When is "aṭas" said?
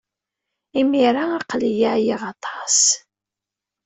2.31-2.79